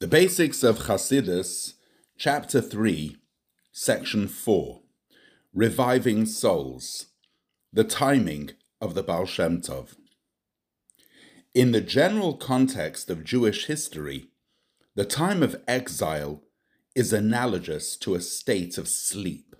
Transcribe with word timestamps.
The 0.00 0.06
Basics 0.06 0.62
of 0.62 0.78
Chasidus, 0.78 1.74
Chapter 2.16 2.60
3, 2.60 3.16
Section 3.72 4.28
4 4.28 4.82
Reviving 5.52 6.24
Souls 6.24 7.06
The 7.72 7.82
Timing 7.82 8.52
of 8.80 8.94
the 8.94 9.02
Baal 9.02 9.26
Shem 9.26 9.60
Tov. 9.60 9.96
In 11.52 11.72
the 11.72 11.80
general 11.80 12.34
context 12.34 13.10
of 13.10 13.24
Jewish 13.24 13.66
history, 13.66 14.28
the 14.94 15.04
time 15.04 15.42
of 15.42 15.60
exile 15.66 16.44
is 16.94 17.12
analogous 17.12 17.96
to 17.96 18.14
a 18.14 18.20
state 18.20 18.78
of 18.78 18.86
sleep. 18.86 19.56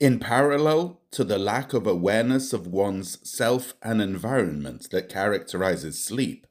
In 0.00 0.18
parallel 0.18 1.00
to 1.12 1.22
the 1.22 1.38
lack 1.38 1.72
of 1.72 1.86
awareness 1.86 2.52
of 2.52 2.66
one's 2.66 3.20
self 3.22 3.74
and 3.84 4.02
environment 4.02 4.90
that 4.90 5.08
characterizes 5.08 6.02
sleep, 6.02 6.45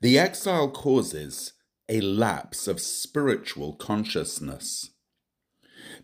the 0.00 0.18
exile 0.18 0.70
causes 0.70 1.54
a 1.88 2.00
lapse 2.00 2.68
of 2.68 2.80
spiritual 2.80 3.72
consciousness. 3.72 4.90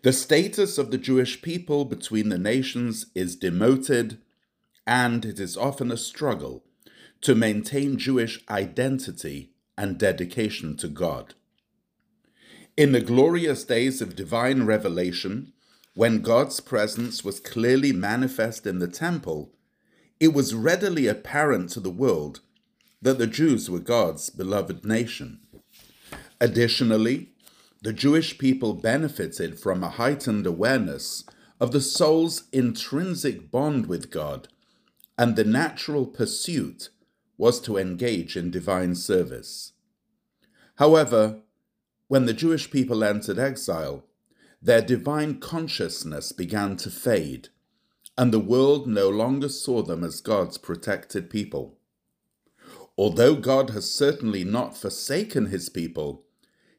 The 0.01 0.13
status 0.13 0.77
of 0.77 0.91
the 0.91 0.97
Jewish 0.97 1.41
people 1.41 1.85
between 1.85 2.29
the 2.29 2.37
nations 2.37 3.05
is 3.15 3.35
demoted, 3.35 4.19
and 4.85 5.23
it 5.23 5.39
is 5.39 5.55
often 5.55 5.91
a 5.91 5.97
struggle 5.97 6.63
to 7.21 7.35
maintain 7.35 7.97
Jewish 7.97 8.43
identity 8.49 9.51
and 9.77 9.97
dedication 9.97 10.75
to 10.77 10.87
God. 10.87 11.33
In 12.75 12.91
the 12.91 13.01
glorious 13.01 13.63
days 13.63 14.01
of 14.01 14.15
divine 14.15 14.65
revelation, 14.65 15.53
when 15.93 16.21
God's 16.21 16.59
presence 16.59 17.23
was 17.23 17.39
clearly 17.39 17.93
manifest 17.93 18.67
in 18.67 18.79
the 18.79 18.87
temple, 18.87 19.53
it 20.19 20.33
was 20.33 20.53
readily 20.53 21.07
apparent 21.07 21.69
to 21.71 21.79
the 21.79 21.89
world 21.89 22.41
that 23.05 23.19
the 23.19 23.27
Jews 23.27 23.69
were 23.69 23.77
God's 23.77 24.31
beloved 24.31 24.83
nation. 24.83 25.39
Additionally, 26.41 27.29
the 27.83 27.93
Jewish 27.93 28.39
people 28.39 28.73
benefited 28.73 29.59
from 29.59 29.83
a 29.83 29.91
heightened 29.91 30.47
awareness 30.47 31.23
of 31.59 31.71
the 31.71 31.81
soul's 31.81 32.45
intrinsic 32.51 33.51
bond 33.51 33.85
with 33.85 34.09
God, 34.09 34.47
and 35.19 35.35
the 35.35 35.43
natural 35.43 36.07
pursuit 36.07 36.89
was 37.37 37.61
to 37.61 37.77
engage 37.77 38.35
in 38.35 38.49
divine 38.49 38.95
service. 38.95 39.73
However, 40.77 41.41
when 42.07 42.25
the 42.25 42.33
Jewish 42.33 42.71
people 42.71 43.03
entered 43.03 43.37
exile, 43.37 44.03
their 44.59 44.81
divine 44.81 45.39
consciousness 45.39 46.31
began 46.31 46.75
to 46.77 46.89
fade, 46.89 47.49
and 48.17 48.33
the 48.33 48.39
world 48.39 48.87
no 48.87 49.09
longer 49.09 49.49
saw 49.49 49.83
them 49.83 50.03
as 50.03 50.21
God's 50.21 50.57
protected 50.57 51.29
people. 51.29 51.77
Although 52.97 53.35
God 53.35 53.71
has 53.71 53.91
certainly 53.91 54.43
not 54.43 54.77
forsaken 54.77 55.47
his 55.47 55.69
people, 55.69 56.23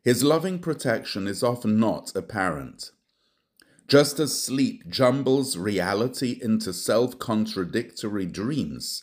his 0.03 0.23
loving 0.23 0.59
protection 0.59 1.27
is 1.27 1.43
often 1.43 1.79
not 1.79 2.15
apparent. 2.15 2.93
Just 3.89 4.19
as 4.19 4.41
sleep 4.41 4.89
jumbles 4.89 5.57
reality 5.57 6.39
into 6.41 6.73
self 6.73 7.19
contradictory 7.19 8.27
dreams, 8.27 9.03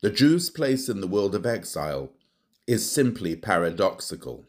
the 0.00 0.10
Jews' 0.10 0.50
place 0.50 0.88
in 0.88 1.00
the 1.00 1.06
world 1.06 1.34
of 1.34 1.44
exile 1.44 2.12
is 2.66 2.90
simply 2.90 3.36
paradoxical. 3.36 4.46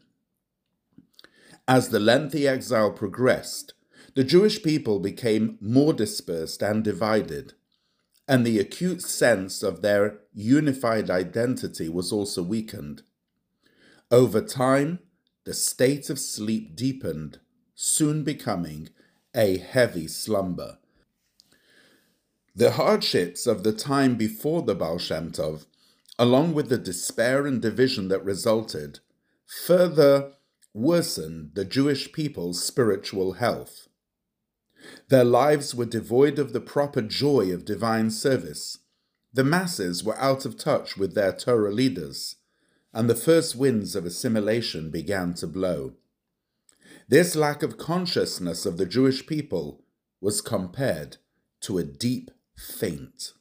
As 1.67 1.89
the 1.89 1.99
lengthy 1.99 2.47
exile 2.47 2.91
progressed, 2.91 3.73
the 4.13 4.23
Jewish 4.23 4.61
people 4.61 4.99
became 4.99 5.57
more 5.59 5.93
dispersed 5.93 6.61
and 6.61 6.83
divided 6.83 7.53
and 8.27 8.45
the 8.45 8.59
acute 8.59 9.01
sense 9.01 9.61
of 9.61 9.81
their 9.81 10.19
unified 10.35 11.09
identity 11.09 11.89
was 11.89 12.11
also 12.11 12.43
weakened. 12.43 13.01
Over 14.11 14.41
time, 14.41 14.99
the 15.45 15.53
state 15.53 16.09
of 16.09 16.19
sleep 16.19 16.75
deepened, 16.75 17.39
soon 17.73 18.23
becoming 18.23 18.89
a 19.33 19.57
heavy 19.57 20.07
slumber. 20.07 20.77
The 22.55 22.71
hardships 22.71 23.47
of 23.47 23.63
the 23.63 23.73
time 23.73 24.15
before 24.15 24.61
the 24.61 24.75
Baal 24.75 24.97
Shem 24.97 25.31
Tov, 25.31 25.65
along 26.19 26.53
with 26.53 26.69
the 26.69 26.77
despair 26.77 27.45
and 27.45 27.61
division 27.61 28.07
that 28.09 28.23
resulted, 28.23 28.99
further 29.45 30.33
worsened 30.73 31.51
the 31.53 31.65
Jewish 31.65 32.11
people's 32.11 32.63
spiritual 32.63 33.33
health. 33.33 33.87
Their 35.09 35.23
lives 35.23 35.73
were 35.73 35.85
devoid 35.85 36.39
of 36.39 36.53
the 36.53 36.61
proper 36.61 37.01
joy 37.01 37.51
of 37.51 37.65
divine 37.65 38.11
service. 38.11 38.79
The 39.35 39.43
masses 39.43 40.01
were 40.01 40.17
out 40.17 40.45
of 40.45 40.57
touch 40.57 40.95
with 40.95 41.13
their 41.13 41.33
Torah 41.33 41.73
leaders, 41.73 42.37
and 42.93 43.09
the 43.09 43.15
first 43.15 43.53
winds 43.53 43.93
of 43.93 44.05
assimilation 44.05 44.89
began 44.89 45.33
to 45.33 45.45
blow. 45.45 45.95
This 47.09 47.35
lack 47.35 47.61
of 47.61 47.77
consciousness 47.77 48.65
of 48.65 48.77
the 48.77 48.85
Jewish 48.85 49.27
people 49.27 49.83
was 50.21 50.39
compared 50.39 51.17
to 51.63 51.77
a 51.77 51.83
deep 51.83 52.31
faint. 52.57 53.33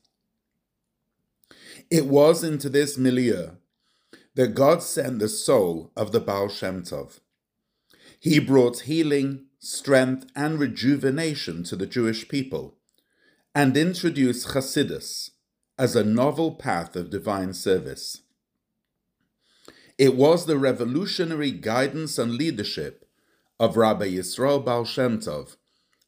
It 1.92 2.06
was 2.06 2.42
into 2.42 2.68
this 2.68 2.98
milieu 2.98 3.50
that 4.34 4.56
God 4.56 4.82
sent 4.82 5.20
the 5.20 5.28
soul 5.28 5.92
of 5.96 6.10
the 6.10 6.18
Baal 6.18 6.48
Shem 6.48 6.82
Tov. 6.82 7.20
He 8.18 8.40
brought 8.40 8.80
healing, 8.80 9.46
strength, 9.60 10.26
and 10.34 10.58
rejuvenation 10.58 11.62
to 11.62 11.76
the 11.76 11.86
Jewish 11.86 12.26
people, 12.26 12.78
and 13.54 13.76
introduced 13.76 14.48
Hasidus 14.48 15.30
as 15.78 15.96
a 15.96 16.04
novel 16.04 16.52
path 16.52 16.94
of 16.94 17.10
divine 17.10 17.52
service. 17.52 18.22
It 19.98 20.16
was 20.16 20.46
the 20.46 20.58
revolutionary 20.58 21.50
guidance 21.50 22.18
and 22.18 22.34
leadership 22.34 23.08
of 23.60 23.76
Rabbi 23.76 24.10
Yisrael 24.10 24.64
Baal 24.64 24.84
Shem 24.84 25.18
Tov 25.20 25.56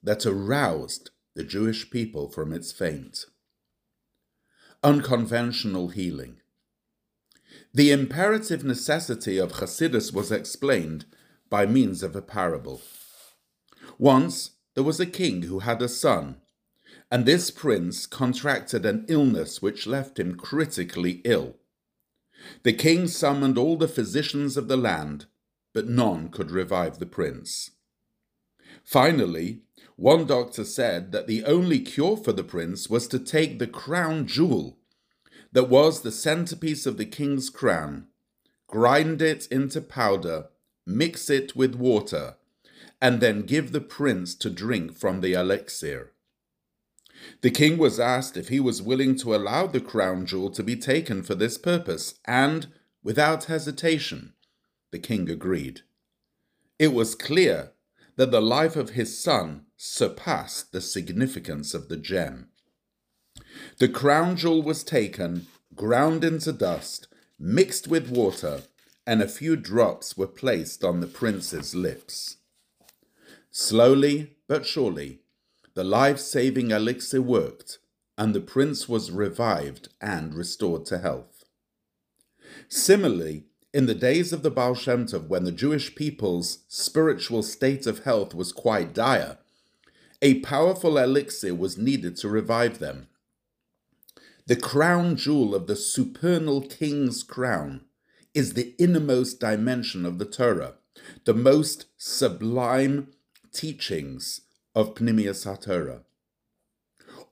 that 0.02 0.26
aroused 0.26 1.10
the 1.34 1.44
Jewish 1.44 1.90
people 1.90 2.28
from 2.28 2.52
its 2.52 2.72
faint. 2.72 3.26
Unconventional 4.82 5.88
healing. 5.88 6.40
The 7.72 7.90
imperative 7.90 8.64
necessity 8.64 9.38
of 9.38 9.54
Hasidus 9.54 10.12
was 10.12 10.32
explained 10.32 11.04
by 11.50 11.66
means 11.66 12.02
of 12.02 12.16
a 12.16 12.22
parable. 12.22 12.80
Once 13.98 14.52
there 14.74 14.84
was 14.84 15.00
a 15.00 15.06
king 15.06 15.42
who 15.42 15.60
had 15.60 15.80
a 15.80 15.88
son, 15.88 16.36
and 17.10 17.24
this 17.24 17.50
prince 17.50 18.06
contracted 18.06 18.84
an 18.84 19.04
illness 19.08 19.62
which 19.62 19.86
left 19.86 20.18
him 20.18 20.34
critically 20.34 21.20
ill. 21.24 21.56
The 22.62 22.72
king 22.72 23.06
summoned 23.08 23.56
all 23.56 23.76
the 23.76 23.88
physicians 23.88 24.56
of 24.56 24.68
the 24.68 24.76
land, 24.76 25.26
but 25.72 25.88
none 25.88 26.28
could 26.28 26.50
revive 26.50 26.98
the 26.98 27.06
prince. 27.06 27.70
Finally, 28.84 29.62
one 29.96 30.26
doctor 30.26 30.64
said 30.64 31.12
that 31.12 31.26
the 31.26 31.44
only 31.44 31.80
cure 31.80 32.16
for 32.16 32.32
the 32.32 32.44
prince 32.44 32.90
was 32.90 33.08
to 33.08 33.18
take 33.18 33.58
the 33.58 33.66
crown 33.66 34.26
jewel 34.26 34.78
that 35.52 35.70
was 35.70 36.02
the 36.02 36.12
centerpiece 36.12 36.86
of 36.86 36.98
the 36.98 37.06
king's 37.06 37.48
crown, 37.48 38.08
grind 38.66 39.22
it 39.22 39.46
into 39.46 39.80
powder, 39.80 40.48
mix 40.86 41.30
it 41.30 41.56
with 41.56 41.74
water, 41.74 42.36
and 43.00 43.20
then 43.20 43.42
give 43.42 43.72
the 43.72 43.80
prince 43.80 44.34
to 44.34 44.50
drink 44.50 44.92
from 44.92 45.20
the 45.20 45.32
elixir. 45.32 46.12
The 47.40 47.50
king 47.50 47.78
was 47.78 48.00
asked 48.00 48.36
if 48.36 48.48
he 48.48 48.60
was 48.60 48.82
willing 48.82 49.16
to 49.16 49.34
allow 49.34 49.66
the 49.66 49.80
crown 49.80 50.26
jewel 50.26 50.50
to 50.50 50.62
be 50.62 50.76
taken 50.76 51.22
for 51.22 51.34
this 51.34 51.58
purpose, 51.58 52.14
and, 52.24 52.68
without 53.02 53.44
hesitation, 53.44 54.34
the 54.90 54.98
king 54.98 55.30
agreed. 55.30 55.82
It 56.78 56.92
was 56.92 57.14
clear 57.14 57.72
that 58.16 58.30
the 58.30 58.40
life 58.40 58.76
of 58.76 58.90
his 58.90 59.18
son 59.18 59.66
surpassed 59.76 60.72
the 60.72 60.80
significance 60.80 61.74
of 61.74 61.88
the 61.88 61.96
gem. 61.96 62.48
The 63.78 63.88
crown 63.88 64.36
jewel 64.36 64.62
was 64.62 64.82
taken, 64.82 65.46
ground 65.74 66.24
into 66.24 66.52
dust, 66.52 67.08
mixed 67.38 67.86
with 67.86 68.08
water, 68.10 68.62
and 69.06 69.22
a 69.22 69.28
few 69.28 69.56
drops 69.56 70.16
were 70.16 70.26
placed 70.26 70.82
on 70.82 71.00
the 71.00 71.06
prince's 71.06 71.74
lips. 71.74 72.38
Slowly 73.50 74.36
but 74.48 74.66
surely, 74.66 75.20
the 75.76 75.84
life 75.84 76.18
saving 76.18 76.70
elixir 76.70 77.20
worked, 77.20 77.78
and 78.16 78.34
the 78.34 78.40
prince 78.40 78.88
was 78.88 79.10
revived 79.10 79.90
and 80.00 80.34
restored 80.34 80.86
to 80.86 80.96
health. 80.98 81.44
Similarly, 82.66 83.44
in 83.74 83.84
the 83.84 83.94
days 83.94 84.32
of 84.32 84.42
the 84.42 84.50
Baal 84.50 84.74
Shem 84.74 85.04
Tov, 85.04 85.28
when 85.28 85.44
the 85.44 85.52
Jewish 85.52 85.94
people's 85.94 86.60
spiritual 86.66 87.42
state 87.42 87.86
of 87.86 88.04
health 88.04 88.34
was 88.34 88.52
quite 88.52 88.94
dire, 88.94 89.36
a 90.22 90.40
powerful 90.40 90.96
elixir 90.96 91.54
was 91.54 91.76
needed 91.76 92.16
to 92.16 92.28
revive 92.30 92.78
them. 92.78 93.08
The 94.46 94.56
crown 94.56 95.16
jewel 95.16 95.54
of 95.54 95.66
the 95.66 95.76
supernal 95.76 96.62
king's 96.62 97.22
crown 97.22 97.82
is 98.32 98.54
the 98.54 98.74
innermost 98.78 99.40
dimension 99.40 100.06
of 100.06 100.16
the 100.16 100.24
Torah, 100.24 100.76
the 101.26 101.34
most 101.34 101.84
sublime 101.98 103.08
teachings 103.52 104.40
of 104.76 104.94
Pnimius 104.94 105.46
HaTorah. 105.46 106.02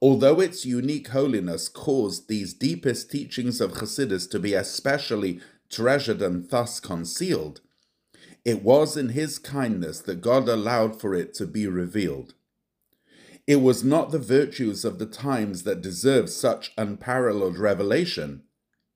Although 0.00 0.41
its 0.41 0.64
unique 0.64 1.08
holiness 1.08 1.69
caused 1.69 2.26
these 2.26 2.55
deepest 2.55 3.11
teachings 3.11 3.61
of 3.61 3.75
Chassidus 3.75 4.29
to 4.31 4.38
be 4.38 4.55
especially 4.55 5.41
treasured 5.69 6.23
and 6.23 6.49
thus 6.49 6.81
concealed, 6.81 7.61
It 8.44 8.62
was 8.62 8.96
in 8.96 9.11
his 9.11 9.38
kindness 9.38 10.00
that 10.00 10.20
God 10.20 10.49
allowed 10.49 11.00
for 11.00 11.14
it 11.14 11.35
to 11.35 11.46
be 11.46 11.67
revealed. 11.67 12.35
It 13.47 13.56
was 13.56 13.85
not 13.85 14.11
the 14.11 14.19
virtues 14.19 14.85
of 14.85 14.99
the 14.99 15.06
times 15.06 15.64
that 15.64 15.82
deserved 15.82 16.31
such 16.31 16.73
unparalleled 16.79 17.58
revelation. 17.58 18.43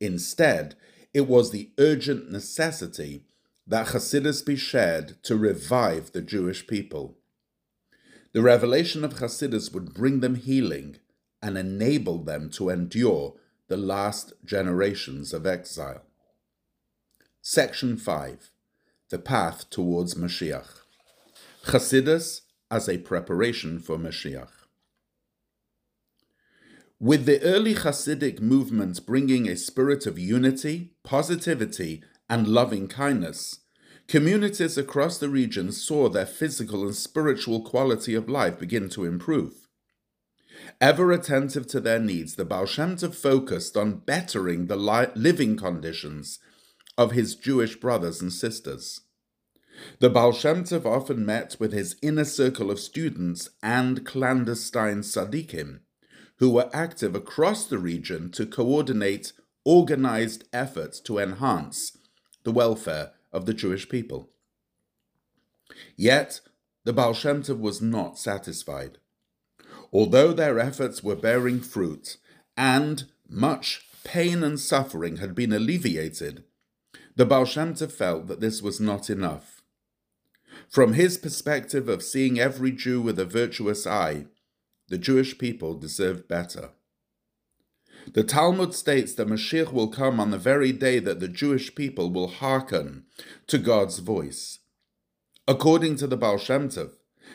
Instead, 0.01 0.75
it 1.12 1.27
was 1.27 1.51
the 1.51 1.71
urgent 1.79 2.31
necessity 2.31 3.25
that 3.67 3.89
Hasidus 3.89 4.44
be 4.44 4.56
shared 4.56 5.23
to 5.25 5.37
revive 5.37 6.12
the 6.12 6.23
Jewish 6.23 6.67
people. 6.67 7.19
The 8.33 8.43
revelation 8.43 9.05
of 9.05 9.15
Hasidus 9.15 9.73
would 9.73 9.95
bring 9.95 10.21
them 10.21 10.35
healing 10.35 10.97
and 11.43 11.57
enable 11.57 12.23
them 12.23 12.51
to 12.51 12.69
endure 12.69 13.35
the 13.69 13.77
last 13.77 14.33
generations 14.45 15.33
of 15.33 15.47
exile. 15.47 16.03
Section 17.41 17.97
5 17.97 18.51
The 19.09 19.19
Path 19.19 19.71
Towards 19.71 20.15
Mashiach. 20.15 20.81
Hasidus 21.65 22.43
as 22.71 22.89
a 22.89 22.99
preparation 22.99 23.79
for 23.79 23.97
Mashiach. 23.97 24.51
With 27.01 27.27
the 27.27 27.41
early 27.43 27.75
Hasidic 27.75 28.41
movement 28.41 29.07
bringing 29.07 29.49
a 29.49 29.57
spirit 29.57 30.07
of 30.07 30.19
unity, 30.19 30.91
positivity, 31.05 32.03
and 32.29 32.49
loving 32.49 32.89
kindness, 32.89 33.61
communities 34.08 34.78
across 34.78 35.19
the 35.19 35.28
region 35.28 35.70
saw 35.70 36.08
their 36.08 36.26
physical 36.26 36.82
and 36.82 36.96
spiritual 36.96 37.60
quality 37.60 38.14
of 38.14 38.28
life 38.28 38.58
begin 38.58 38.88
to 38.88 39.05
improve. 39.05 39.69
Ever 40.81 41.12
attentive 41.12 41.66
to 41.69 41.81
their 41.81 42.00
needs, 42.00 42.34
the 42.34 42.44
Baal 42.44 42.66
Shem 42.66 42.96
Tov 42.96 43.14
focused 43.14 43.76
on 43.76 43.99
bettering 43.99 44.66
the 44.66 44.76
li- 44.76 45.12
living 45.14 45.56
conditions 45.56 46.38
of 46.96 47.12
his 47.12 47.37
Jewish 47.37 47.76
brothers 47.76 48.20
and 48.20 48.32
sisters. 48.32 49.02
The 50.00 50.10
Baal 50.10 50.32
Shem 50.32 50.64
Tov 50.64 50.87
often 50.87 51.25
met 51.25 51.56
with 51.60 51.72
his 51.72 51.96
inner 52.02 52.25
circle 52.25 52.70
of 52.70 52.81
students 52.81 53.50
and 53.62 54.05
clandestine 54.05 55.02
tzaddikim, 55.02 55.81
who 56.38 56.50
were 56.50 56.70
active 56.72 57.14
across 57.14 57.66
the 57.66 57.78
region 57.78 58.31
to 58.32 58.46
coordinate 58.46 59.32
organized 59.64 60.44
efforts 60.52 60.99
to 61.00 61.19
enhance 61.19 61.96
the 62.44 62.52
welfare 62.52 63.12
of 63.33 63.47
the 63.47 63.55
Jewish 63.55 63.89
people. 63.89 64.31
Yet, 65.97 66.41
the 66.85 66.93
Baal 66.93 67.15
Shem 67.15 67.43
Tov 67.43 67.59
was 67.59 67.83
not 67.83 68.19
satisfied. 68.19 68.99
Although 69.93 70.33
their 70.33 70.59
efforts 70.59 71.03
were 71.03 71.17
bearing 71.17 71.61
fruit 71.61 72.17
and 72.57 73.05
much 73.29 73.87
pain 74.05 74.43
and 74.43 74.59
suffering 74.59 75.17
had 75.17 75.35
been 75.35 75.53
alleviated, 75.53 76.45
the 77.17 77.27
Baal 77.27 77.45
Shem 77.45 77.75
Tov 77.75 77.93
felt 77.93 78.27
that 78.29 78.41
this 78.41 78.63
was 78.63 78.81
not 78.81 79.11
enough. 79.11 79.63
From 80.69 80.95
his 80.95 81.19
perspective 81.19 81.89
of 81.89 82.03
seeing 82.03 82.39
every 82.39 82.73
Jew 82.73 83.01
with 83.01 83.19
a 83.19 83.25
virtuous 83.25 83.87
eye, 83.87 84.27
the 84.89 84.99
Jewish 84.99 85.37
people 85.39 85.75
deserved 85.75 86.29
better. 86.29 86.71
The 88.14 88.25
Talmud 88.25 88.75
states 88.75 89.14
that 89.14 89.28
Mashiach 89.28 89.72
will 89.72 89.88
come 89.88 90.19
on 90.19 90.31
the 90.31 90.38
very 90.38 90.72
day 90.72 90.99
that 90.99 91.20
the 91.20 91.28
Jewish 91.28 91.75
people 91.75 92.10
will 92.10 92.28
hearken 92.28 93.05
to 93.49 93.58
God's 93.58 93.99
voice. 93.99 94.60
According 95.46 95.96
to 95.96 96.06
the 96.06 96.16
Baal 96.16 96.38
Shem 96.38 96.69
Tov, 96.69 96.93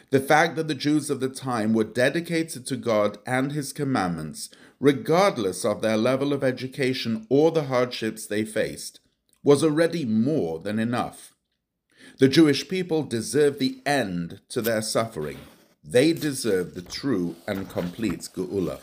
the 0.09 0.19
fact 0.19 0.55
that 0.55 0.67
the 0.67 0.75
Jews 0.75 1.09
of 1.09 1.19
the 1.19 1.29
time 1.29 1.73
were 1.73 1.83
dedicated 1.83 2.65
to 2.67 2.75
God 2.75 3.17
and 3.25 3.51
His 3.51 3.73
commandments, 3.73 4.49
regardless 4.79 5.63
of 5.63 5.81
their 5.81 5.97
level 5.97 6.33
of 6.33 6.43
education 6.43 7.27
or 7.29 7.51
the 7.51 7.65
hardships 7.65 8.25
they 8.25 8.43
faced, 8.43 8.99
was 9.43 9.63
already 9.63 10.05
more 10.05 10.59
than 10.59 10.79
enough. 10.79 11.33
The 12.19 12.27
Jewish 12.27 12.67
people 12.67 13.03
deserve 13.03 13.59
the 13.59 13.81
end 13.85 14.41
to 14.49 14.61
their 14.61 14.81
suffering. 14.81 15.39
They 15.83 16.13
deserve 16.13 16.73
the 16.73 16.81
true 16.81 17.35
and 17.47 17.69
complete 17.69 18.21
Geula. 18.35 18.79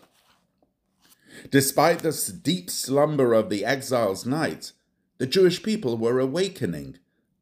Despite 1.51 2.01
the 2.01 2.41
deep 2.43 2.71
slumber 2.71 3.35
of 3.35 3.51
the 3.51 3.65
exile's 3.65 4.27
night, 4.27 4.73
the 5.19 5.27
Jewish 5.27 5.63
people 5.63 5.97
were 5.97 6.19
awakening, 6.19 6.99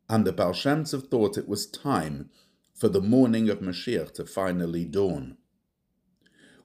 and 0.09 0.25
the 0.25 0.33
Baal 0.33 0.53
Shem 0.53 0.85
thought 0.85 1.39
it 1.39 1.49
was 1.49 1.67
time 1.67 2.31
for 2.75 2.89
the 2.89 3.01
morning 3.01 3.49
of 3.49 3.61
Mashiach 3.61 4.13
to 4.15 4.25
finally 4.25 4.85
dawn. 4.85 5.37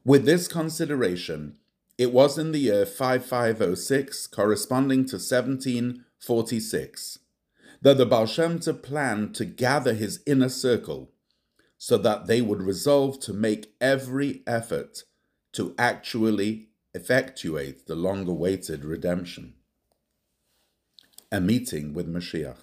With 0.06 0.25
this 0.25 0.48
consideration, 0.48 1.58
it 1.98 2.12
was 2.12 2.38
in 2.38 2.52
the 2.52 2.60
year 2.60 2.86
5506, 2.86 4.28
corresponding 4.28 5.06
to 5.06 5.16
1746, 5.16 7.19
that 7.81 7.98
the 7.98 8.06
Baal 8.06 8.28
planned 8.84 9.34
to 9.36 9.46
gather 9.46 9.94
his 9.94 10.19
inner 10.26 10.50
circle 10.50 11.12
so 11.78 11.98
that 11.98 12.28
they 12.28 12.42
would 12.42 12.62
resolve 12.62 13.19
to 13.19 13.34
make 13.34 13.74
every 13.81 14.42
effort 14.48 15.04
to 15.52 15.76
actually 15.78 16.69
effectuate 16.94 17.88
the 17.88 17.95
long 17.95 18.28
awaited 18.28 18.86
redemption. 18.86 19.56
A 21.31 21.42
meeting 21.42 21.94
with 21.94 22.07
Mashiach. 22.07 22.57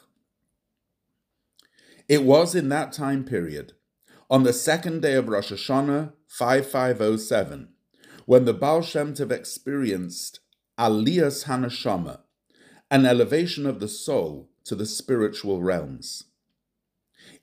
It 2.08 2.24
was 2.24 2.54
in 2.54 2.68
that 2.68 2.92
time 2.92 3.24
period, 3.24 3.72
on 4.28 4.44
the 4.44 4.52
second 4.52 5.02
day 5.02 5.14
of 5.14 5.28
Rosh 5.28 5.50
Hashanah 5.50 6.12
5507, 6.28 7.68
when 8.26 8.44
the 8.44 8.54
Baal 8.54 8.82
Shem 8.82 9.14
Tov 9.14 9.32
experienced 9.32 10.38
Aliyas 10.78 11.46
Haneshama, 11.46 12.20
an 12.90 13.06
elevation 13.06 13.66
of 13.66 13.80
the 13.80 13.88
soul 13.88 14.48
to 14.64 14.76
the 14.76 14.86
spiritual 14.86 15.62
realms. 15.62 16.24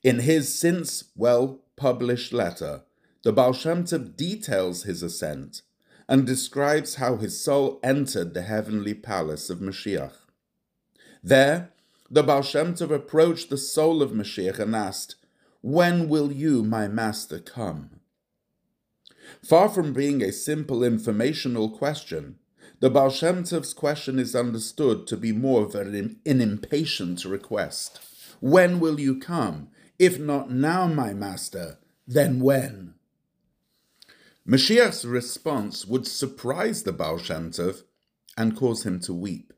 In 0.04 0.19
his 0.19 0.57
since 0.57 1.12
well 1.16 1.62
published 1.75 2.31
letter, 2.31 2.84
the 3.24 3.34
Baal 3.34 3.51
Shem 3.51 3.84
Tov 3.84 4.16
details 4.16 4.84
his 4.84 5.04
ascent 5.04 5.63
and 6.07 6.25
describes 6.25 6.95
how 6.95 7.18
his 7.18 7.42
soul 7.42 7.80
entered 7.83 8.33
the 8.33 8.44
heavenly 8.44 8.94
palace 8.94 9.50
of 9.50 9.59
Mashiach. 9.59 10.13
There, 11.24 11.71
the 12.09 12.24
Baal 12.24 12.42
Shem 12.42 12.74
Tov 12.74 12.92
approached 12.92 13.50
the 13.50 13.57
soul 13.57 14.01
of 14.01 14.12
Mashiach 14.12 14.59
and 14.59 14.75
asked, 14.75 15.15
When 15.62 16.07
will 16.07 16.31
you, 16.31 16.63
my 16.63 16.88
master, 16.88 17.39
come? 17.39 18.00
Far 19.44 19.68
from 19.68 19.92
being 19.92 20.21
a 20.21 20.31
simple 20.31 20.83
informational 20.83 21.69
question, 21.69 22.39
the 22.80 22.89
Baal 22.89 23.10
Shem 23.10 23.44
Tov's 23.44 23.74
question 23.74 24.19
is 24.19 24.36
understood 24.36 25.07
to 25.07 25.18
be 25.18 25.33
more 25.33 25.63
of 25.63 25.75
an, 25.75 26.19
an 26.25 26.42
impatient 26.42 27.25
request. 27.25 28.00
When 28.39 28.80
will 28.80 29.00
you 29.00 29.19
come? 29.19 29.70
If 30.00 30.20
not 30.20 30.51
now, 30.51 30.88
my 30.88 31.13
master, 31.13 31.79
then 32.08 32.39
when? 32.39 32.93
Mashiach's 34.48 35.06
response 35.06 35.86
would 35.86 36.08
surprise 36.08 36.84
the 36.84 36.94
Baal 36.94 37.18
Shem 37.18 37.51
Tov 37.51 37.84
and 38.38 38.56
cause 38.56 38.86
him 38.86 39.00
to 39.01 39.13
weep. 39.13 39.51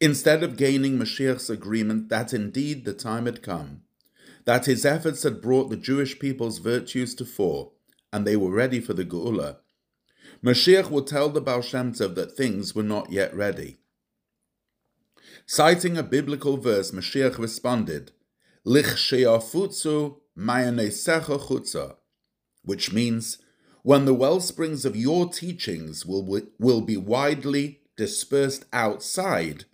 Instead 0.00 0.42
of 0.42 0.56
gaining 0.56 0.98
Mashiach's 0.98 1.48
agreement 1.48 2.08
that 2.08 2.34
indeed 2.34 2.84
the 2.84 2.92
time 2.92 3.26
had 3.26 3.42
come, 3.42 3.82
that 4.46 4.66
his 4.66 4.84
efforts 4.84 5.22
had 5.22 5.40
brought 5.40 5.70
the 5.70 5.76
Jewish 5.76 6.18
people's 6.18 6.58
virtues 6.58 7.14
to 7.16 7.24
fore, 7.24 7.72
and 8.12 8.26
they 8.26 8.36
were 8.36 8.50
ready 8.50 8.80
for 8.80 8.94
the 8.94 9.04
Geula, 9.04 9.58
Mashiach 10.42 10.90
would 10.90 11.06
tell 11.06 11.28
the 11.28 11.40
Baal 11.40 11.62
Shem 11.62 11.92
Tov 11.92 12.16
that 12.16 12.36
things 12.36 12.74
were 12.74 12.82
not 12.82 13.12
yet 13.12 13.34
ready. 13.34 13.78
Citing 15.46 15.96
a 15.96 16.02
biblical 16.02 16.56
verse, 16.56 16.90
Mashiach 16.90 17.38
responded, 17.38 18.12
Lich 18.64 18.86
sheafutzu 18.86 20.16
mayanesecha 20.36 21.38
chutza, 21.46 21.96
which 22.62 22.92
means, 22.92 23.38
when 23.82 24.04
the 24.04 24.14
well 24.14 24.40
springs 24.40 24.84
of 24.84 24.96
your 24.96 25.28
teachings 25.28 26.04
will, 26.04 26.42
will 26.58 26.80
be 26.80 26.96
widely 26.96 27.80
dispersed 27.96 28.64
outside, 28.72 29.64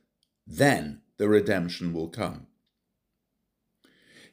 then 0.46 1.00
the 1.18 1.28
redemption 1.28 1.92
will 1.92 2.08
come. 2.08 2.46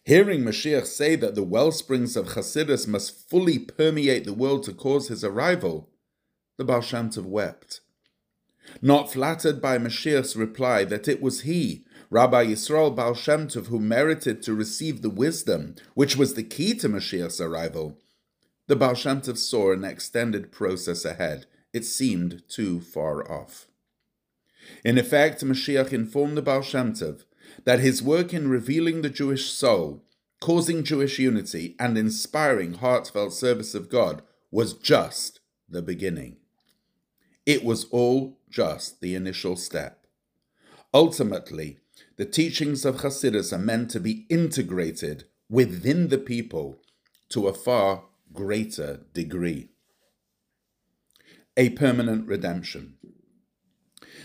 Hearing 0.03 0.41
Mashiach 0.41 0.87
say 0.87 1.15
that 1.15 1.35
the 1.35 1.43
well 1.43 1.71
springs 1.71 2.15
of 2.15 2.29
Chasidus 2.29 2.87
must 2.87 3.29
fully 3.29 3.59
permeate 3.59 4.25
the 4.25 4.33
world 4.33 4.63
to 4.63 4.73
cause 4.73 5.09
his 5.09 5.23
arrival, 5.23 5.89
the 6.57 6.65
Baal 6.65 6.81
Shem 6.81 7.09
Tov 7.09 7.25
wept. 7.25 7.81
Not 8.81 9.11
flattered 9.11 9.61
by 9.61 9.77
Mashiach's 9.77 10.35
reply 10.35 10.85
that 10.85 11.07
it 11.07 11.21
was 11.21 11.41
he, 11.41 11.85
Rabbi 12.09 12.47
Yisrael 12.47 12.95
Baal 12.95 13.13
Shem 13.13 13.47
Tov, 13.47 13.67
who 13.67 13.79
merited 13.79 14.41
to 14.43 14.55
receive 14.55 15.01
the 15.01 15.09
wisdom 15.09 15.75
which 15.93 16.17
was 16.17 16.33
the 16.33 16.43
key 16.43 16.73
to 16.75 16.89
Mashiach's 16.89 17.39
arrival, 17.39 17.99
the 18.71 18.77
Baal 18.77 18.95
Shem 18.95 19.19
Tov 19.19 19.37
saw 19.37 19.73
an 19.73 19.83
extended 19.83 20.49
process 20.49 21.03
ahead. 21.03 21.45
It 21.73 21.83
seemed 21.83 22.43
too 22.47 22.79
far 22.79 23.29
off. 23.29 23.67
In 24.85 24.97
effect, 24.97 25.43
Mashiach 25.43 25.91
informed 25.91 26.37
the 26.37 26.41
Baal 26.41 26.61
Shem 26.61 26.93
Tov 26.93 27.25
that 27.65 27.81
his 27.81 28.01
work 28.01 28.33
in 28.33 28.47
revealing 28.47 29.01
the 29.01 29.09
Jewish 29.09 29.51
soul, 29.51 30.05
causing 30.39 30.85
Jewish 30.85 31.19
unity, 31.19 31.75
and 31.79 31.97
inspiring 31.97 32.75
heartfelt 32.75 33.33
service 33.33 33.75
of 33.75 33.89
God 33.89 34.21
was 34.51 34.73
just 34.73 35.41
the 35.67 35.81
beginning. 35.81 36.37
It 37.45 37.65
was 37.65 37.87
all 37.91 38.39
just 38.49 39.01
the 39.01 39.15
initial 39.15 39.57
step. 39.57 40.07
Ultimately, 40.93 41.79
the 42.15 42.23
teachings 42.23 42.85
of 42.85 43.01
Hasidus 43.01 43.51
are 43.51 43.57
meant 43.57 43.91
to 43.91 43.99
be 43.99 44.25
integrated 44.29 45.25
within 45.49 46.07
the 46.07 46.17
people 46.17 46.79
to 47.31 47.49
a 47.49 47.53
far 47.53 48.03
greater 48.33 49.01
degree. 49.13 49.69
A 51.57 51.69
permanent 51.69 52.27
redemption. 52.27 52.95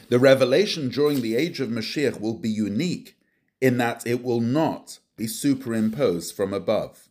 The 0.08 0.18
revelation 0.18 0.88
during 0.88 1.20
the 1.20 1.34
age 1.34 1.60
of 1.60 1.68
Mashiach 1.68 2.20
will 2.20 2.38
be 2.38 2.48
unique 2.48 3.16
in 3.60 3.78
that 3.78 4.06
it 4.06 4.22
will 4.22 4.40
not 4.40 5.00
be 5.16 5.26
superimposed 5.26 6.34
from 6.34 6.52
above. 6.52 7.08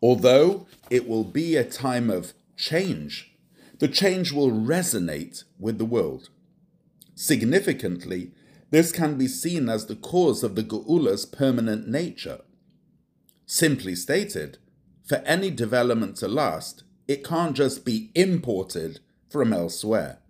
Although 0.00 0.66
it 0.90 1.06
will 1.06 1.24
be 1.24 1.56
a 1.56 1.64
time 1.64 2.10
of 2.10 2.32
change, 2.56 3.36
the 3.78 3.88
change 3.88 4.32
will 4.32 4.50
resonate 4.50 5.44
with 5.58 5.78
the 5.78 5.84
world. 5.84 6.30
Significantly, 7.14 8.32
this 8.70 8.90
can 8.90 9.18
be 9.18 9.28
seen 9.28 9.68
as 9.68 9.86
the 9.86 9.96
cause 9.96 10.42
of 10.42 10.54
the 10.54 10.62
Geula's 10.62 11.26
permanent 11.26 11.86
nature. 11.86 12.40
Simply 13.44 13.94
stated, 13.94 14.58
for 15.12 15.22
any 15.26 15.50
development 15.50 16.16
to 16.16 16.26
last, 16.26 16.84
it 17.06 17.22
can't 17.22 17.54
just 17.54 17.84
be 17.84 18.10
imported 18.14 18.98
from 19.28 19.52
elsewhere. 19.52 20.20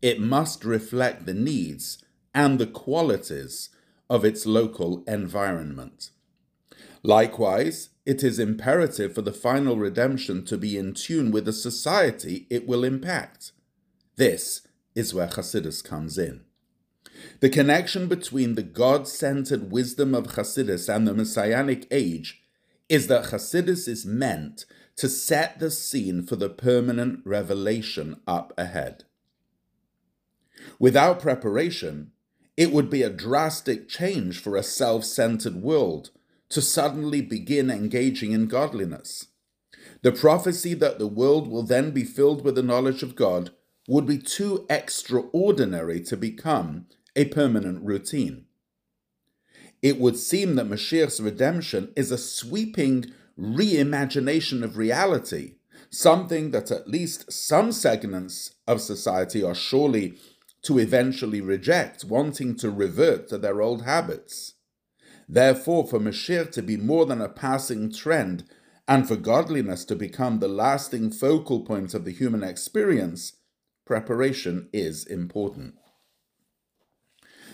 It 0.00 0.20
must 0.20 0.64
reflect 0.64 1.26
the 1.26 1.34
needs 1.34 1.98
and 2.32 2.60
the 2.60 2.68
qualities 2.68 3.70
of 4.08 4.24
its 4.24 4.46
local 4.46 5.02
environment. 5.08 6.10
Likewise, 7.02 7.88
it 8.06 8.22
is 8.22 8.38
imperative 8.38 9.16
for 9.16 9.22
the 9.22 9.32
final 9.32 9.76
redemption 9.76 10.44
to 10.44 10.56
be 10.56 10.78
in 10.78 10.94
tune 10.94 11.32
with 11.32 11.44
the 11.44 11.52
society 11.52 12.46
it 12.48 12.68
will 12.68 12.84
impact. 12.84 13.50
This 14.14 14.62
is 14.94 15.12
where 15.12 15.26
Hasidus 15.26 15.82
comes 15.82 16.18
in. 16.18 16.44
The 17.40 17.50
connection 17.50 18.06
between 18.06 18.54
the 18.54 18.62
God 18.62 19.08
centered 19.08 19.72
wisdom 19.72 20.14
of 20.14 20.36
Hasidus 20.36 20.88
and 20.88 21.04
the 21.04 21.14
Messianic 21.14 21.88
age 21.90 22.44
is 22.88 23.06
that 23.08 23.26
Hasidus 23.26 23.86
is 23.86 24.06
meant 24.06 24.64
to 24.96 25.08
set 25.08 25.60
the 25.60 25.70
scene 25.70 26.26
for 26.26 26.36
the 26.36 26.48
permanent 26.48 27.20
revelation 27.24 28.20
up 28.26 28.52
ahead. 28.58 29.04
Without 30.78 31.20
preparation, 31.20 32.10
it 32.56 32.72
would 32.72 32.90
be 32.90 33.02
a 33.02 33.10
drastic 33.10 33.88
change 33.88 34.40
for 34.40 34.56
a 34.56 34.62
self 34.64 35.04
centered 35.04 35.62
world 35.62 36.10
to 36.48 36.60
suddenly 36.60 37.20
begin 37.20 37.70
engaging 37.70 38.32
in 38.32 38.46
godliness. 38.46 39.26
The 40.02 40.12
prophecy 40.12 40.74
that 40.74 40.98
the 40.98 41.06
world 41.06 41.48
will 41.48 41.62
then 41.62 41.92
be 41.92 42.02
filled 42.02 42.44
with 42.44 42.56
the 42.56 42.62
knowledge 42.62 43.04
of 43.04 43.14
God 43.14 43.50
would 43.86 44.06
be 44.06 44.18
too 44.18 44.66
extraordinary 44.68 46.00
to 46.00 46.16
become 46.16 46.86
a 47.14 47.26
permanent 47.26 47.84
routine. 47.84 48.47
It 49.82 49.98
would 49.98 50.16
seem 50.16 50.56
that 50.56 50.68
Mashiach's 50.68 51.20
redemption 51.20 51.92
is 51.94 52.10
a 52.10 52.18
sweeping 52.18 53.06
reimagination 53.38 54.64
of 54.64 54.76
reality, 54.76 55.54
something 55.90 56.50
that 56.50 56.70
at 56.70 56.88
least 56.88 57.32
some 57.32 57.70
segments 57.70 58.54
of 58.66 58.80
society 58.80 59.42
are 59.42 59.54
surely 59.54 60.18
to 60.62 60.78
eventually 60.78 61.40
reject, 61.40 62.04
wanting 62.04 62.56
to 62.56 62.70
revert 62.70 63.28
to 63.28 63.38
their 63.38 63.62
old 63.62 63.84
habits. 63.84 64.54
Therefore, 65.28 65.86
for 65.86 66.00
Mashiach 66.00 66.50
to 66.52 66.62
be 66.62 66.76
more 66.76 67.06
than 67.06 67.20
a 67.20 67.28
passing 67.28 67.92
trend, 67.92 68.44
and 68.88 69.06
for 69.06 69.16
godliness 69.16 69.84
to 69.84 69.94
become 69.94 70.38
the 70.38 70.48
lasting 70.48 71.10
focal 71.10 71.60
point 71.60 71.94
of 71.94 72.04
the 72.04 72.10
human 72.10 72.42
experience, 72.42 73.34
preparation 73.84 74.68
is 74.72 75.06
important. 75.06 75.74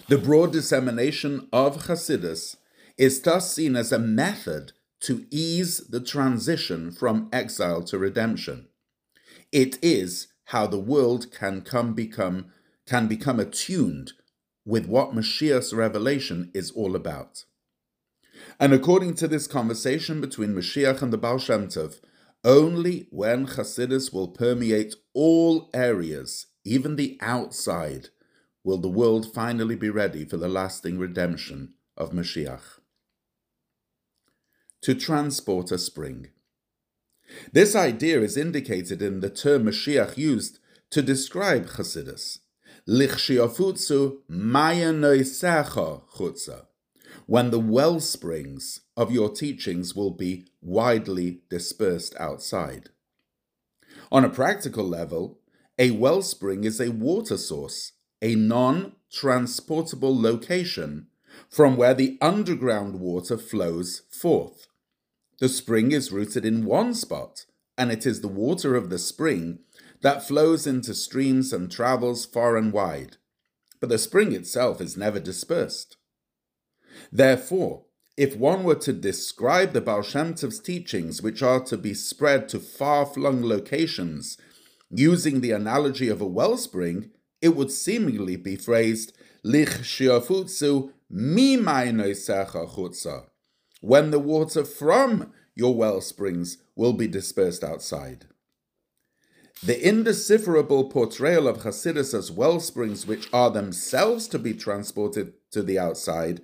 The 0.06 0.18
broad 0.18 0.52
dissemination 0.52 1.48
of 1.50 1.86
Hasidus 1.86 2.56
is 2.98 3.22
thus 3.22 3.54
seen 3.54 3.74
as 3.74 3.90
a 3.90 3.98
method 3.98 4.72
to 5.00 5.26
ease 5.30 5.78
the 5.78 6.00
transition 6.00 6.92
from 6.92 7.30
exile 7.32 7.82
to 7.84 7.98
redemption. 7.98 8.68
It 9.50 9.78
is 9.82 10.28
how 10.46 10.66
the 10.66 10.78
world 10.78 11.32
can 11.32 11.62
come 11.62 11.94
become 11.94 12.46
can 12.86 13.08
become 13.08 13.40
attuned 13.40 14.12
with 14.66 14.84
what 14.84 15.14
Mashiach's 15.14 15.72
revelation 15.72 16.50
is 16.52 16.70
all 16.72 16.94
about. 16.94 17.44
And 18.60 18.74
according 18.74 19.14
to 19.14 19.28
this 19.28 19.46
conversation 19.46 20.20
between 20.20 20.54
Mashiach 20.54 21.00
and 21.00 21.14
the 21.14 21.18
Baal 21.18 21.38
Shem 21.38 21.68
Tov, 21.68 22.00
only 22.44 23.06
when 23.10 23.46
Hasidus 23.46 24.12
will 24.12 24.28
permeate 24.28 24.94
all 25.14 25.70
areas, 25.72 26.46
even 26.62 26.96
the 26.96 27.16
outside, 27.22 28.10
will 28.64 28.78
the 28.78 28.88
world 28.88 29.32
finally 29.32 29.76
be 29.76 29.90
ready 29.90 30.24
for 30.24 30.38
the 30.38 30.48
lasting 30.48 30.98
redemption 30.98 31.74
of 31.96 32.10
Mashiach. 32.10 32.80
To 34.82 34.94
transport 34.94 35.70
a 35.70 35.78
spring. 35.78 36.28
This 37.52 37.76
idea 37.76 38.20
is 38.20 38.36
indicated 38.36 39.00
in 39.00 39.20
the 39.20 39.30
term 39.30 39.64
Mashiach 39.64 40.16
used 40.16 40.58
to 40.90 41.02
describe 41.02 41.66
Hasidus 41.66 42.40
lichshiafutsu 42.88 44.18
mayanoisecha 44.30 46.02
chutza, 46.16 46.66
when 47.26 47.50
the 47.50 47.58
well 47.58 48.00
springs 48.00 48.80
of 48.96 49.10
your 49.10 49.30
teachings 49.30 49.94
will 49.94 50.10
be 50.10 50.46
widely 50.60 51.40
dispersed 51.48 52.14
outside. 52.18 52.90
On 54.12 54.24
a 54.24 54.28
practical 54.28 54.84
level, 54.84 55.40
a 55.78 55.90
wellspring 55.92 56.64
is 56.64 56.80
a 56.80 56.90
water 56.90 57.36
source, 57.36 57.92
a 58.24 58.34
non 58.34 58.92
transportable 59.12 60.18
location 60.18 61.06
from 61.50 61.76
where 61.76 61.92
the 61.92 62.16
underground 62.22 62.98
water 62.98 63.36
flows 63.36 64.02
forth. 64.08 64.66
The 65.40 65.48
spring 65.48 65.92
is 65.92 66.10
rooted 66.10 66.44
in 66.46 66.64
one 66.64 66.94
spot, 66.94 67.44
and 67.76 67.92
it 67.92 68.06
is 68.06 68.22
the 68.22 68.28
water 68.28 68.76
of 68.76 68.88
the 68.88 68.98
spring 68.98 69.58
that 70.00 70.26
flows 70.26 70.66
into 70.66 70.94
streams 70.94 71.52
and 71.52 71.70
travels 71.70 72.24
far 72.24 72.56
and 72.56 72.72
wide, 72.72 73.18
but 73.78 73.90
the 73.90 73.98
spring 73.98 74.32
itself 74.32 74.80
is 74.80 74.96
never 74.96 75.20
dispersed. 75.20 75.98
Therefore, 77.12 77.84
if 78.16 78.36
one 78.36 78.64
were 78.64 78.76
to 78.76 78.92
describe 78.94 79.74
the 79.74 79.82
Baal 79.82 80.02
Shem 80.02 80.34
Tov's 80.34 80.60
teachings, 80.60 81.20
which 81.20 81.42
are 81.42 81.60
to 81.64 81.76
be 81.76 81.92
spread 81.92 82.48
to 82.50 82.58
far 82.58 83.04
flung 83.04 83.44
locations, 83.44 84.38
using 84.88 85.42
the 85.42 85.50
analogy 85.50 86.08
of 86.08 86.22
a 86.22 86.26
wellspring, 86.26 87.10
it 87.44 87.54
would 87.54 87.70
seemingly 87.70 88.36
be 88.36 88.56
phrased, 88.56 89.12
Lich 89.42 89.68
shiafutsu 89.68 90.90
chutza, 91.12 93.26
when 93.82 94.10
the 94.10 94.18
water 94.18 94.64
from 94.64 95.30
your 95.54 95.74
well 95.74 96.00
springs 96.00 96.56
will 96.74 96.94
be 96.94 97.06
dispersed 97.06 97.62
outside. 97.62 98.24
The 99.62 99.86
indecipherable 99.86 100.88
portrayal 100.88 101.46
of 101.46 101.58
Hasidus 101.58 102.14
as 102.14 102.32
well 102.32 102.60
springs, 102.60 103.06
which 103.06 103.28
are 103.30 103.50
themselves 103.50 104.26
to 104.28 104.38
be 104.38 104.54
transported 104.54 105.34
to 105.50 105.62
the 105.62 105.78
outside, 105.78 106.40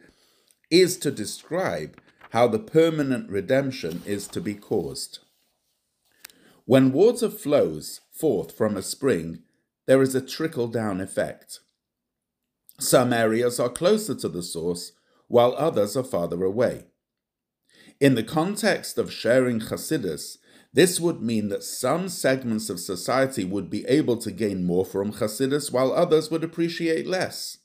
is 0.70 0.98
to 0.98 1.10
describe 1.10 1.98
how 2.32 2.46
the 2.46 2.58
permanent 2.58 3.30
redemption 3.30 4.02
is 4.04 4.28
to 4.28 4.42
be 4.42 4.54
caused. 4.54 5.20
When 6.66 6.92
water 6.92 7.30
flows 7.30 8.02
forth 8.12 8.54
from 8.54 8.76
a 8.76 8.82
spring, 8.82 9.44
there 9.90 10.02
is 10.02 10.14
a 10.14 10.20
trickle 10.20 10.68
down 10.68 11.00
effect. 11.00 11.58
Some 12.78 13.12
areas 13.12 13.58
are 13.58 13.68
closer 13.68 14.14
to 14.14 14.28
the 14.28 14.40
source, 14.40 14.92
while 15.26 15.52
others 15.58 15.96
are 15.96 16.04
farther 16.04 16.44
away. 16.44 16.84
In 17.98 18.14
the 18.14 18.22
context 18.22 18.98
of 18.98 19.12
sharing 19.12 19.58
Hasidus, 19.58 20.36
this 20.72 21.00
would 21.00 21.20
mean 21.20 21.48
that 21.48 21.64
some 21.64 22.08
segments 22.08 22.70
of 22.70 22.78
society 22.78 23.44
would 23.44 23.68
be 23.68 23.84
able 23.86 24.16
to 24.18 24.30
gain 24.30 24.62
more 24.62 24.84
from 24.84 25.14
Hasidus 25.14 25.72
while 25.72 25.90
others 25.90 26.30
would 26.30 26.44
appreciate 26.44 27.08
less. 27.08 27.58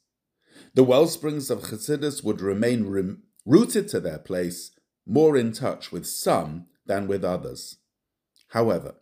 The 0.73 0.83
well 0.83 1.05
springs 1.05 1.51
of 1.51 1.65
Hasidus 1.65 2.23
would 2.23 2.41
remain 2.41 2.87
rem- 2.87 3.21
rooted 3.45 3.87
to 3.89 3.99
their 3.99 4.17
place, 4.17 4.71
more 5.05 5.37
in 5.37 5.51
touch 5.51 5.91
with 5.91 6.07
some 6.07 6.65
than 6.87 7.07
with 7.07 7.23
others. 7.23 7.77
However, 8.47 8.95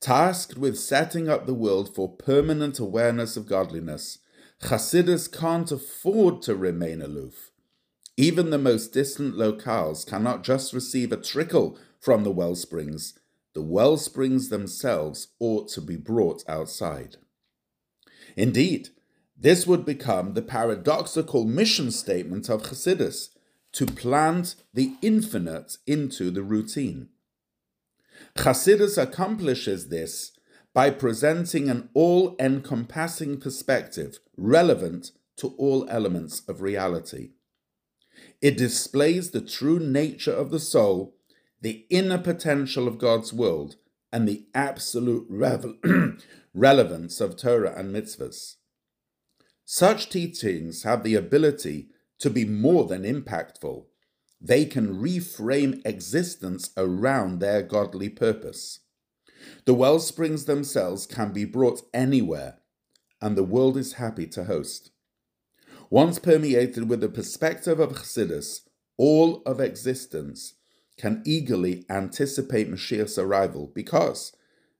tasked 0.00 0.56
with 0.56 0.78
setting 0.78 1.28
up 1.28 1.46
the 1.46 1.54
world 1.54 1.94
for 1.94 2.08
permanent 2.08 2.78
awareness 2.78 3.36
of 3.36 3.46
godliness, 3.46 4.18
Hasidus 4.62 5.30
can't 5.30 5.70
afford 5.70 6.42
to 6.42 6.54
remain 6.54 7.00
aloof. 7.00 7.50
Even 8.16 8.50
the 8.50 8.58
most 8.58 8.92
distant 8.92 9.34
locales 9.34 10.06
cannot 10.06 10.44
just 10.44 10.72
receive 10.72 11.12
a 11.12 11.16
trickle 11.16 11.78
from 11.98 12.24
the 12.24 12.30
well 12.30 12.54
springs, 12.54 13.18
the 13.54 13.62
well 13.62 13.96
springs 13.96 14.48
themselves 14.48 15.28
ought 15.38 15.68
to 15.68 15.80
be 15.80 15.96
brought 15.96 16.44
outside. 16.48 17.16
Indeed, 18.36 18.90
this 19.36 19.66
would 19.66 19.86
become 19.86 20.34
the 20.34 20.42
paradoxical 20.42 21.44
mission 21.44 21.90
statement 21.90 22.50
of 22.50 22.64
Hasidus 22.64 23.30
to 23.72 23.86
plant 23.86 24.56
the 24.74 24.94
infinite 25.00 25.78
into 25.86 26.30
the 26.30 26.42
routine. 26.42 27.08
Hasidus 28.44 28.96
accomplishes 28.96 29.88
this 29.88 30.32
by 30.72 30.88
presenting 30.88 31.68
an 31.68 31.90
all 31.92 32.36
encompassing 32.38 33.38
perspective 33.38 34.18
relevant 34.36 35.10
to 35.36 35.48
all 35.58 35.86
elements 35.90 36.42
of 36.48 36.62
reality. 36.62 37.32
It 38.40 38.56
displays 38.56 39.30
the 39.30 39.42
true 39.42 39.78
nature 39.78 40.32
of 40.32 40.50
the 40.50 40.58
soul, 40.58 41.16
the 41.60 41.84
inner 41.90 42.16
potential 42.16 42.88
of 42.88 42.98
God's 42.98 43.30
world, 43.32 43.76
and 44.10 44.26
the 44.26 44.46
absolute 44.54 45.26
relevance 46.54 47.20
of 47.20 47.36
Torah 47.36 47.74
and 47.76 47.94
mitzvahs. 47.94 48.56
Such 49.66 50.08
teachings 50.08 50.84
have 50.84 51.02
the 51.02 51.14
ability 51.14 51.88
to 52.18 52.30
be 52.30 52.46
more 52.46 52.86
than 52.86 53.02
impactful. 53.02 53.84
They 54.40 54.64
can 54.64 55.00
reframe 55.00 55.82
existence 55.84 56.70
around 56.76 57.40
their 57.40 57.62
godly 57.62 58.08
purpose. 58.08 58.80
The 59.64 59.74
well 59.74 59.98
springs 59.98 60.46
themselves 60.46 61.06
can 61.06 61.32
be 61.32 61.44
brought 61.44 61.82
anywhere, 61.92 62.58
and 63.20 63.36
the 63.36 63.44
world 63.44 63.76
is 63.76 63.94
happy 63.94 64.26
to 64.28 64.44
host. 64.44 64.90
Once 65.90 66.18
permeated 66.18 66.88
with 66.88 67.00
the 67.00 67.08
perspective 67.08 67.80
of 67.80 67.92
Chassidus, 67.92 68.60
all 68.96 69.42
of 69.44 69.60
existence 69.60 70.54
can 70.96 71.22
eagerly 71.24 71.84
anticipate 71.88 72.70
Mashiach's 72.70 73.18
arrival 73.18 73.70
because 73.74 74.32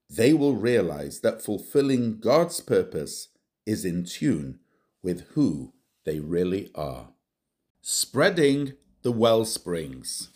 they 0.09 0.33
will 0.33 0.55
realize 0.55 1.21
that 1.21 1.43
fulfilling 1.43 2.19
God's 2.19 2.61
purpose 2.61 3.29
is 3.65 3.85
in 3.85 4.05
tune 4.05 4.61
with 5.03 5.23
who 5.31 5.73
they 6.05 6.21
really 6.21 6.71
are. 6.75 7.11
Spreading 7.81 8.75
the 9.03 9.13
well 9.13 9.45
springs. 9.45 10.29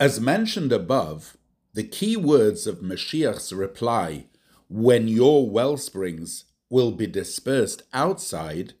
As 0.00 0.20
mentioned 0.20 0.72
above, 0.72 1.36
the 1.74 1.82
key 1.84 2.16
words 2.16 2.66
of 2.66 2.82
Mashiach's 2.82 3.52
reply, 3.52 4.26
when 4.68 5.08
your 5.08 5.48
well 5.48 5.76
springs 5.76 6.44
will 6.70 6.92
be 6.92 7.06
dispersed 7.06 7.82
outside, 7.92 8.74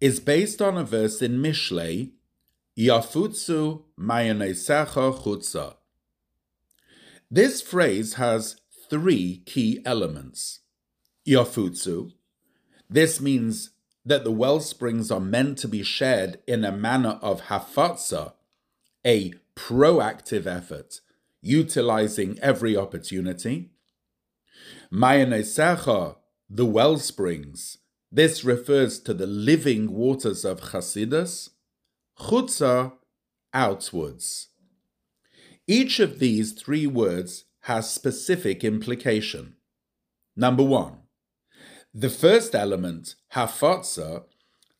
is 0.00 0.20
based 0.20 0.62
on 0.62 0.76
a 0.76 0.84
verse 0.84 1.22
in 1.22 1.38
Mishlei, 1.38 2.12
Yafutsu 2.78 3.82
mayanesecha 3.98 5.22
chutza. 5.22 5.74
This 7.30 7.60
phrase 7.60 8.14
has 8.14 8.60
three 8.88 9.42
key 9.46 9.80
elements. 9.84 10.60
Yafutsu. 11.26 12.12
This 12.88 13.20
means 13.20 13.70
that 14.06 14.22
the 14.22 14.30
well 14.30 14.60
springs 14.60 15.10
are 15.10 15.20
meant 15.20 15.58
to 15.58 15.68
be 15.68 15.82
shared 15.82 16.38
in 16.46 16.64
a 16.64 16.72
manner 16.72 17.18
of 17.20 17.42
hafatza, 17.42 18.34
a 19.04 19.34
proactive 19.56 20.46
effort, 20.46 21.00
utilizing 21.42 22.38
every 22.40 22.76
opportunity. 22.76 23.70
Mayanesecha, 24.92 26.16
the 26.48 26.64
well 26.64 26.98
springs. 26.98 27.78
This 28.12 28.44
refers 28.44 29.00
to 29.00 29.12
the 29.12 29.26
living 29.26 29.92
waters 29.92 30.44
of 30.44 30.60
Chasidus. 30.60 31.50
Chutza, 32.18 32.92
outwards. 33.52 34.48
Each 35.66 35.98
of 35.98 36.20
these 36.20 36.52
three 36.52 36.86
words 36.86 37.44
has 37.62 37.90
specific 37.90 38.62
implication. 38.62 39.56
Number 40.36 40.62
one, 40.62 40.98
the 41.98 42.10
first 42.10 42.54
element, 42.54 43.14
hafotza, 43.32 44.24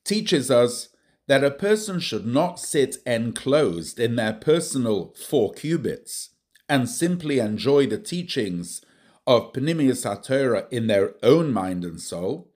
teaches 0.05 0.51
us 0.51 0.91
that 1.27 1.43
a 1.43 1.51
person 1.51 1.99
should 1.99 2.27
not 2.27 2.61
sit 2.61 2.99
enclosed 3.07 3.99
in 3.99 4.17
their 4.17 4.35
personal 4.35 5.15
four 5.15 5.51
cubits 5.55 6.31
and 6.69 6.91
simply 6.91 7.39
enjoy 7.39 7.87
the 7.87 7.97
teachings 7.97 8.83
of 9.27 9.51
Pnimius 9.55 10.05
HaTorah 10.05 10.71
in 10.71 10.89
their 10.89 11.15
own 11.23 11.55
mind 11.55 11.85
and 11.85 11.99
soul. 11.99 12.53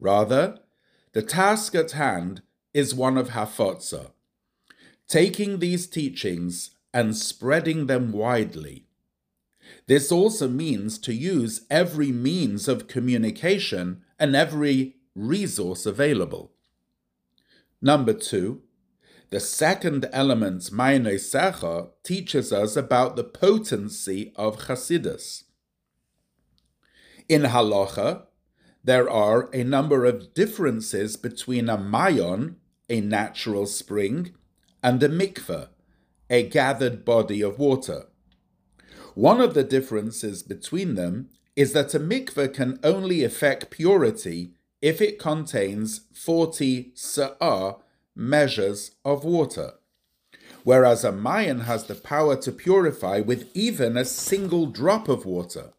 Rather, 0.00 0.58
the 1.12 1.22
task 1.22 1.74
at 1.74 1.90
hand 1.90 2.40
is 2.72 2.94
one 2.94 3.18
of 3.18 3.30
hafotza, 3.30 4.12
taking 5.08 5.58
these 5.58 5.86
teachings 5.86 6.70
and 6.94 7.14
spreading 7.14 7.86
them 7.86 8.12
widely 8.12 8.86
this 9.86 10.12
also 10.12 10.48
means 10.48 10.98
to 10.98 11.14
use 11.14 11.66
every 11.70 12.12
means 12.12 12.68
of 12.68 12.88
communication 12.88 14.02
and 14.18 14.36
every 14.36 14.96
resource 15.14 15.86
available. 15.86 16.52
Number 17.82 18.12
two, 18.12 18.62
the 19.30 19.40
second 19.40 20.08
element, 20.12 20.62
Secha, 20.62 21.90
teaches 22.02 22.52
us 22.52 22.76
about 22.76 23.16
the 23.16 23.24
potency 23.24 24.32
of 24.36 24.66
Chasidus. 24.66 25.44
In 27.28 27.42
Halacha, 27.42 28.24
there 28.82 29.08
are 29.08 29.48
a 29.52 29.62
number 29.62 30.04
of 30.04 30.34
differences 30.34 31.16
between 31.16 31.68
a 31.68 31.78
mayon, 31.78 32.56
a 32.88 33.00
natural 33.00 33.66
spring, 33.66 34.34
and 34.82 35.02
a 35.02 35.08
mikveh, 35.08 35.68
a 36.28 36.48
gathered 36.48 37.04
body 37.04 37.40
of 37.40 37.58
water. 37.58 38.09
One 39.14 39.40
of 39.40 39.54
the 39.54 39.64
differences 39.64 40.42
between 40.42 40.94
them 40.94 41.30
is 41.56 41.72
that 41.72 41.94
a 41.94 42.00
mikveh 42.00 42.54
can 42.54 42.78
only 42.84 43.24
affect 43.24 43.70
purity 43.70 44.52
if 44.80 45.00
it 45.00 45.18
contains 45.18 46.02
40 46.14 46.92
sa'ah 46.94 47.76
measures 48.14 48.92
of 49.04 49.24
water, 49.24 49.74
whereas 50.64 51.04
a 51.04 51.12
mayan 51.12 51.60
has 51.60 51.84
the 51.84 51.94
power 51.94 52.36
to 52.36 52.52
purify 52.52 53.20
with 53.20 53.50
even 53.54 53.96
a 53.96 54.04
single 54.04 54.66
drop 54.66 55.08
of 55.08 55.26
water. 55.26 55.72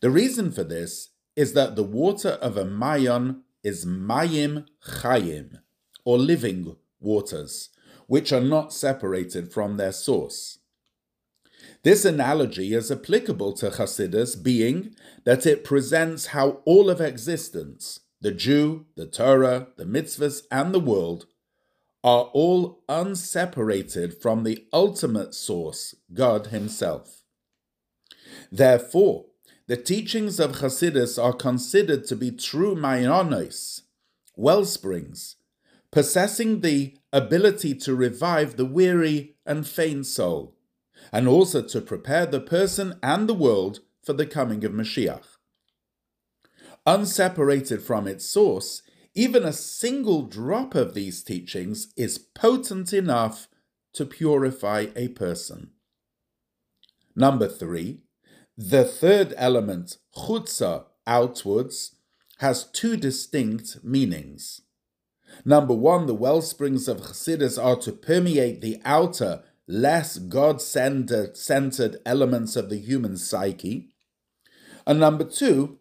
The 0.00 0.10
reason 0.10 0.52
for 0.52 0.64
this 0.64 1.10
is 1.36 1.52
that 1.54 1.76
the 1.76 1.82
water 1.82 2.38
of 2.40 2.56
a 2.56 2.64
mayan 2.64 3.42
is 3.62 3.84
mayim 3.84 4.66
chayim, 4.84 5.60
or 6.04 6.18
living 6.18 6.76
waters, 7.00 7.70
which 8.06 8.32
are 8.32 8.40
not 8.40 8.72
separated 8.72 9.52
from 9.52 9.76
their 9.76 9.92
source. 9.92 10.58
This 11.82 12.04
analogy 12.04 12.74
is 12.74 12.90
applicable 12.90 13.52
to 13.54 13.70
Hasidus, 13.70 14.40
being 14.40 14.94
that 15.24 15.46
it 15.46 15.64
presents 15.64 16.26
how 16.26 16.60
all 16.64 16.88
of 16.88 17.00
existence, 17.00 18.00
the 18.20 18.30
Jew, 18.30 18.86
the 18.94 19.06
Torah, 19.06 19.68
the 19.76 19.84
mitzvahs, 19.84 20.42
and 20.50 20.72
the 20.72 20.80
world, 20.80 21.26
are 22.04 22.24
all 22.32 22.82
unseparated 22.88 24.20
from 24.20 24.42
the 24.42 24.66
ultimate 24.72 25.34
source, 25.34 25.94
God 26.12 26.48
Himself. 26.48 27.22
Therefore, 28.50 29.26
the 29.66 29.76
teachings 29.76 30.40
of 30.40 30.58
Hasidus 30.58 31.22
are 31.22 31.32
considered 31.32 32.04
to 32.06 32.16
be 32.16 32.30
true 32.30 32.74
mayonos, 32.74 33.82
well 34.36 34.64
springs, 34.64 35.36
possessing 35.90 36.60
the 36.60 36.96
ability 37.12 37.74
to 37.74 37.94
revive 37.94 38.56
the 38.56 38.64
weary 38.64 39.36
and 39.46 39.66
faint 39.66 40.06
soul 40.06 40.56
and 41.10 41.26
also 41.26 41.62
to 41.62 41.80
prepare 41.80 42.26
the 42.26 42.40
person 42.40 42.98
and 43.02 43.28
the 43.28 43.34
world 43.34 43.80
for 44.02 44.12
the 44.12 44.26
coming 44.26 44.64
of 44.64 44.72
Mashiach. 44.72 45.24
Unseparated 46.86 47.80
from 47.80 48.06
its 48.06 48.26
source, 48.26 48.82
even 49.14 49.44
a 49.44 49.52
single 49.52 50.22
drop 50.22 50.74
of 50.74 50.94
these 50.94 51.22
teachings 51.22 51.92
is 51.96 52.18
potent 52.18 52.92
enough 52.92 53.48
to 53.92 54.06
purify 54.06 54.86
a 54.96 55.08
person. 55.08 55.70
Number 57.14 57.46
three, 57.48 58.00
the 58.56 58.84
third 58.84 59.34
element, 59.36 59.98
chutza, 60.16 60.84
outwards, 61.06 61.96
has 62.38 62.64
two 62.64 62.96
distinct 62.96 63.84
meanings. 63.84 64.62
Number 65.44 65.74
one, 65.74 66.06
the 66.06 66.14
well 66.14 66.42
springs 66.42 66.88
of 66.88 66.98
Chassidus 66.98 67.62
are 67.62 67.76
to 67.76 67.92
permeate 67.92 68.60
the 68.60 68.80
outer 68.84 69.42
less 69.72 70.18
God 70.18 70.60
centered 70.60 71.96
elements 72.04 72.56
of 72.56 72.68
the 72.68 72.76
human 72.78 73.16
psyche. 73.16 73.88
And 74.86 75.00
number 75.00 75.24
two, 75.24 75.78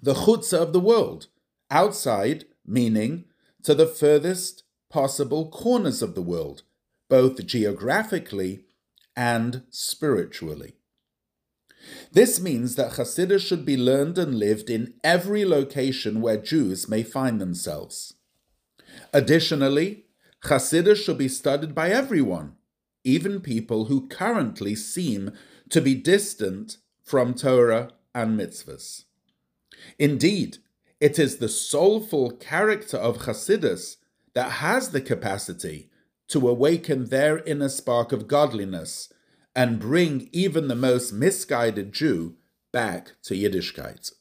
the 0.00 0.14
chutzah 0.14 0.62
of 0.62 0.72
the 0.72 0.80
world, 0.80 1.26
outside, 1.70 2.44
meaning 2.64 3.24
to 3.64 3.74
the 3.74 3.86
furthest 3.86 4.62
possible 4.88 5.50
corners 5.50 6.02
of 6.02 6.14
the 6.14 6.22
world, 6.22 6.62
both 7.08 7.44
geographically 7.44 8.60
and 9.16 9.64
spiritually. 9.70 10.74
This 12.12 12.40
means 12.40 12.76
that 12.76 12.92
Hasidus 12.92 13.40
should 13.40 13.64
be 13.64 13.76
learned 13.76 14.18
and 14.18 14.38
lived 14.38 14.70
in 14.70 14.94
every 15.02 15.44
location 15.44 16.20
where 16.20 16.36
Jews 16.36 16.88
may 16.88 17.02
find 17.02 17.40
themselves. 17.40 18.14
Additionally, 19.12 20.04
Hasidus 20.44 21.02
should 21.02 21.18
be 21.18 21.28
studied 21.28 21.74
by 21.74 21.90
everyone, 21.90 22.56
even 23.04 23.40
people 23.40 23.86
who 23.86 24.06
currently 24.08 24.74
seem 24.74 25.32
to 25.68 25.80
be 25.80 25.94
distant 25.94 26.76
from 27.02 27.34
Torah 27.34 27.92
and 28.14 28.38
mitzvahs. 28.38 29.04
Indeed, 29.98 30.58
it 31.00 31.18
is 31.18 31.36
the 31.36 31.48
soulful 31.48 32.32
character 32.32 32.96
of 32.96 33.18
Chasidus 33.18 33.96
that 34.34 34.52
has 34.52 34.90
the 34.90 35.00
capacity 35.00 35.90
to 36.28 36.48
awaken 36.48 37.06
their 37.06 37.38
inner 37.44 37.68
spark 37.68 38.12
of 38.12 38.28
godliness 38.28 39.12
and 39.56 39.80
bring 39.80 40.28
even 40.32 40.68
the 40.68 40.76
most 40.76 41.12
misguided 41.12 41.92
Jew 41.92 42.36
back 42.72 43.12
to 43.22 43.34
Yiddishkeit. 43.34 44.12